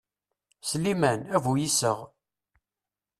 [0.69, 1.99] Sliman, d bu iseɣ.